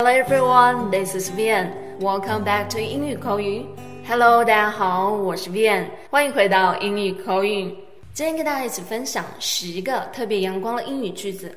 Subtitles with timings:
[0.00, 1.72] Hello everyone, this is Vian.
[1.98, 3.66] Welcome back to 英语口语。
[4.06, 7.76] Hello，大家好，我是 Vian，欢迎回到英语口语。
[8.12, 11.52] 今天跟大家一起分享十个特别阳光的英语句子。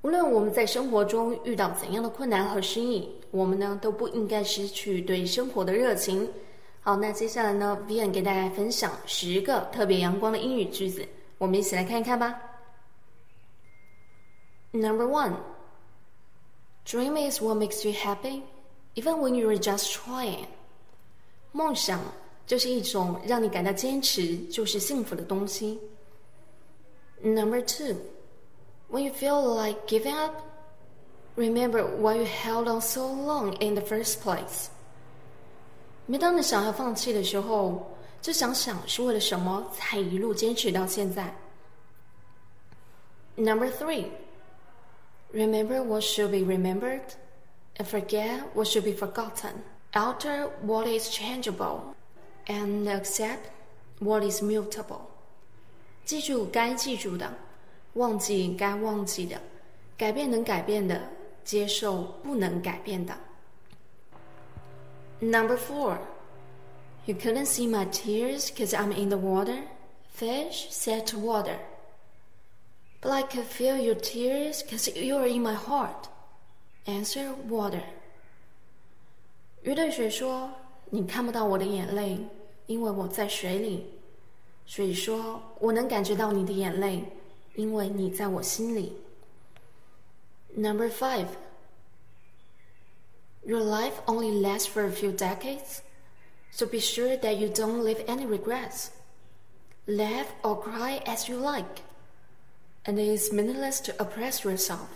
[0.00, 6.26] 无论我们在生活中遇到怎样的困难和失意，我们呢都不应该失去对生活的热情。
[6.80, 11.06] 好，那接下来呢，Vian 给大家分享十个特别阳光的英语句子，
[11.36, 12.34] 我们一起来看一看吧。
[14.72, 15.34] Number one.
[16.87, 18.43] Dream is what makes you happy,
[18.95, 20.47] even when you're just trying.
[21.51, 21.99] 梦想
[22.45, 25.79] 就是一种让你感到坚持就是幸福的东西。
[27.21, 27.95] Number two,
[28.91, 30.33] when you feel like giving up,
[31.37, 34.67] remember why you held on so long in the first place.
[36.05, 41.33] 每当你想要放弃的时候，就想想是为了什么才一路坚持到现在。
[43.35, 44.07] Number three.
[45.33, 47.15] Remember what should be remembered,
[47.77, 49.63] and forget what should be forgotten.
[49.95, 51.95] Alter what is changeable,
[52.47, 53.49] and accept
[53.99, 55.01] what is mutable.
[56.05, 57.33] 记住该记住的，
[57.93, 59.41] 忘记该忘记的，
[59.97, 61.09] 改变能改变的，
[61.43, 63.15] 接受不能改变的。
[65.19, 65.97] Number four,
[67.05, 69.63] you couldn't see my tears because I'm in the water.
[70.13, 71.57] Fish said to water.
[73.01, 76.07] But I can feel your tears because you are in my heart.
[76.85, 77.83] Answer water.
[79.61, 82.17] 鱼对水说：“你看不到我的眼泪，
[82.65, 83.89] 因为我在水里。”
[84.65, 87.03] 水说：“我能感觉到你的眼泪，
[87.55, 88.97] 因为你在我心里。”
[90.55, 91.27] Number five.
[93.45, 95.81] Your life only lasts for a few decades,
[96.51, 98.87] so be sure that you don't leave any regrets.
[99.85, 101.81] Laugh or cry as you like
[102.87, 104.87] and it is meaningless to oppress yourself.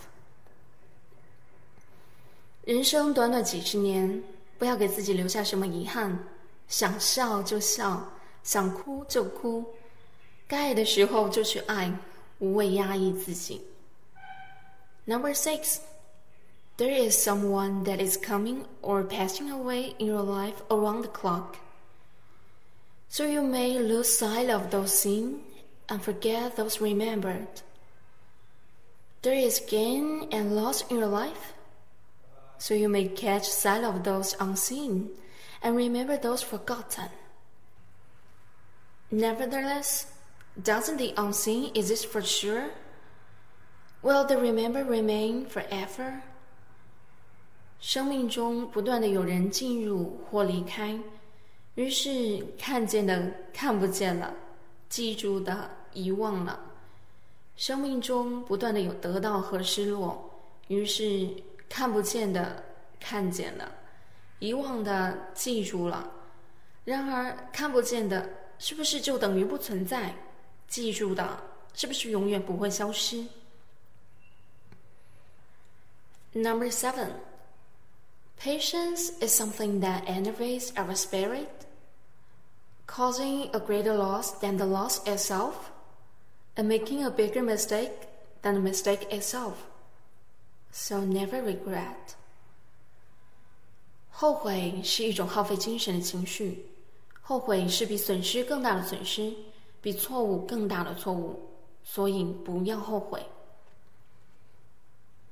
[2.66, 4.22] 人生短短几十年，
[4.58, 6.20] 不要给自己留下什么遗憾。
[6.68, 8.12] 想笑就笑，
[8.44, 9.66] 想哭就哭，
[10.48, 11.94] 该爱的时候就去爱，
[12.40, 13.62] 无谓压抑自己。
[15.06, 15.78] Number six,
[16.78, 21.56] there is someone that is coming or passing away in your life around the clock.
[23.10, 25.40] So you may lose sight of those seen
[25.88, 27.48] and forget those remembered.
[29.22, 31.54] There is gain and loss in your life,
[32.58, 35.10] so you may catch sight of those unseen
[35.62, 37.10] and remember those forgotten.
[39.10, 40.08] Nevertheless,
[40.62, 42.70] doesn't the unseen exist for sure?
[44.02, 46.22] Will the remember remain forever?
[47.80, 51.00] 生命中不断的有人进入或离开，
[51.76, 54.34] 于是看见的看不见了，
[54.90, 56.60] 记住的遗忘了。
[57.56, 60.30] 生命中不断的有得到和失落，
[60.68, 61.30] 于是
[61.68, 62.64] 看不见的
[63.00, 63.72] 看见了，
[64.40, 66.12] 遗忘的记住了。
[66.86, 68.30] 然而看不见的，
[68.60, 70.14] 是不是就等于不存在？
[70.68, 73.26] 记住的，是不是永远不会消失？
[76.34, 77.14] Number seven,
[78.40, 81.48] patience is something that enervates our spirit,
[82.86, 85.54] causing a greater loss than the loss itself.
[86.56, 88.08] and making a bigger mistake
[88.42, 89.54] than the mistake itself.
[90.72, 92.16] So never regret.
[94.10, 96.66] 后悔是一种耗费精神的情绪，
[97.22, 99.34] 后悔是比损失更大的损失，
[99.82, 101.40] 比错误更大的错误，
[101.84, 103.24] 所以不要后悔。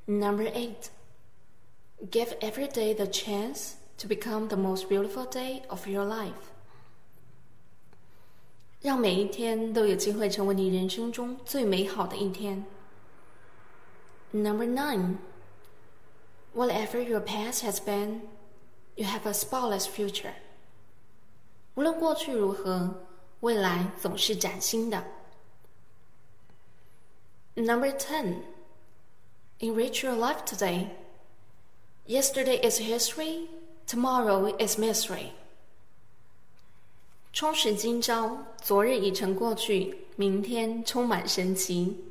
[0.06, 0.90] Number eight,
[2.12, 6.51] give every day the chance to become the most beautiful day of your life.
[8.81, 12.66] 让每一天都有机会成为你人生中最美好的一天。
[14.31, 15.18] Number nine,
[16.53, 18.22] whatever your past has been,
[18.96, 20.34] you have a spotless future.
[21.75, 23.06] 无论过去如何，
[23.40, 25.03] 未来总是崭新的。
[27.55, 28.41] Number ten,
[29.59, 30.90] enrich your life today.
[32.05, 33.47] Yesterday is history,
[33.87, 35.32] tomorrow is mystery.
[37.32, 42.04] 充实今朝，昨日已成过去，明天充满神奇。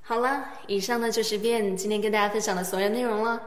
[0.00, 3.40] 好了，以上呢就是变今天跟大家分享的所有内容了。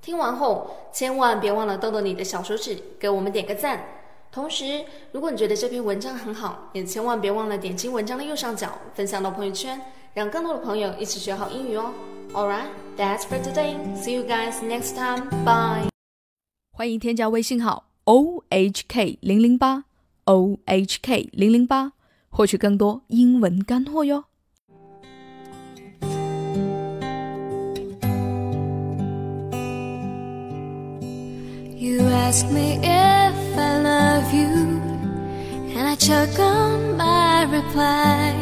[0.00, 3.84] 听完后，千万别忘了动动你的小手指，给我们点个赞。
[4.32, 9.80] 同时，如果你觉得这篇文章很好，也千万别忘了点击文章的右上角，分享到朋友圈，
[10.14, 11.92] 让更多的朋友一起学好英语哦。
[12.32, 13.76] All right, that's for today.
[13.94, 15.28] See you guys next time.
[15.44, 15.88] Bye.
[16.72, 17.87] 欢迎添加微信号。
[18.10, 19.84] O H K 零零八
[20.24, 21.92] O H K 零零八，
[22.30, 24.24] 获取更多英文干货哟。
[31.76, 34.80] You ask me if I love you,
[35.76, 38.32] and I choke on my reply.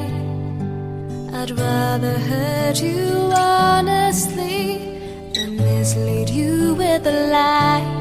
[1.33, 4.79] I'd rather hurt you honestly
[5.35, 7.96] than mislead you with a lie.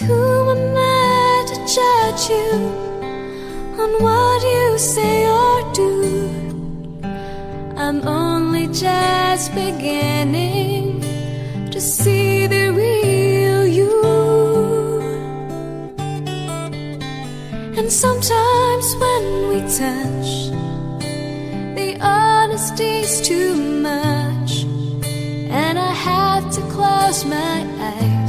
[0.00, 2.52] And who am I to judge you
[3.82, 7.00] on what you say or do?
[7.76, 11.00] I'm only just beginning
[11.70, 14.02] to see the real you.
[17.76, 20.30] And sometimes when we touch,
[21.74, 24.64] the honesty's too much,
[25.50, 28.27] and I have to close my eyes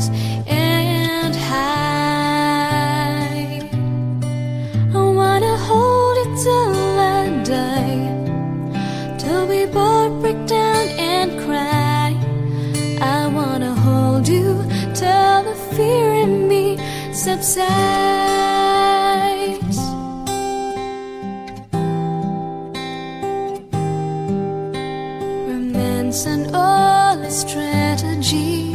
[17.19, 17.59] subsides.
[25.49, 28.73] Romance and all its strategy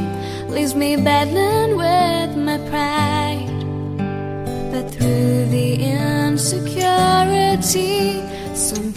[0.49, 3.49] leaves me battling with my pride.
[4.70, 6.93] But through the insecurity,
[8.55, 8.93] some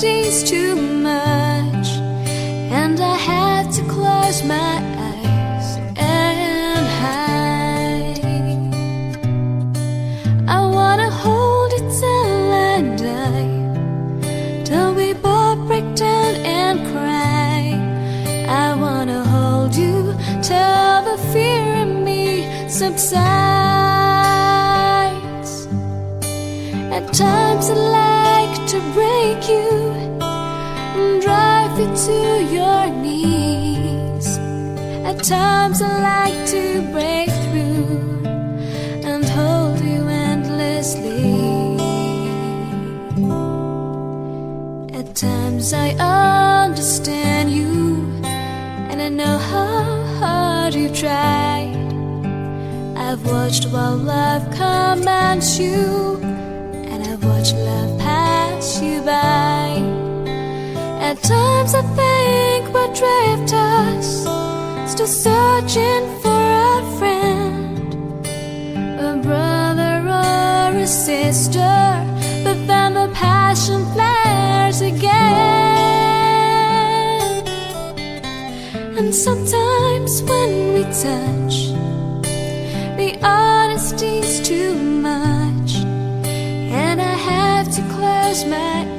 [0.00, 0.99] honesty's too
[35.20, 38.24] At times I like to break through
[39.04, 41.76] and hold you endlessly.
[44.98, 51.76] At times I understand you, and I know how hard you've tried.
[52.96, 59.84] I've watched while love commands you, and I've watched love pass you by.
[61.08, 64.29] At times I think we're drifters,
[65.06, 67.94] still searching for a friend,
[69.00, 71.74] a brother or a sister.
[72.44, 75.10] But then the passion flares again.
[78.98, 81.72] And sometimes when we touch,
[82.98, 85.76] the honesty's too much,
[86.84, 88.89] and I have to close my eyes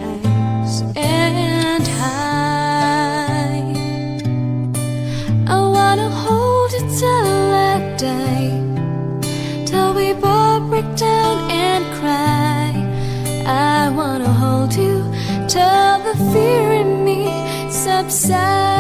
[18.22, 18.71] sad